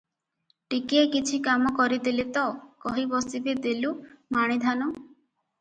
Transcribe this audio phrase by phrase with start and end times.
[0.73, 2.45] ଟିକିଏ କିଛି କାମ କରିଦେଲେ ତ,
[2.87, 3.93] କହି ବସିବେ ଦେଲୁ
[4.39, 4.91] ମାଣେ ଧାନ।